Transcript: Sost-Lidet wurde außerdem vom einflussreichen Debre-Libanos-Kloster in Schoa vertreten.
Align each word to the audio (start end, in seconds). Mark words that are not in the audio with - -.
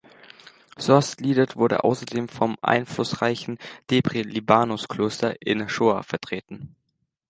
Sost-Lidet 0.79 1.57
wurde 1.57 1.83
außerdem 1.83 2.27
vom 2.27 2.57
einflussreichen 2.63 3.59
Debre-Libanos-Kloster 3.91 5.39
in 5.43 5.69
Schoa 5.69 6.01
vertreten. 6.01 6.73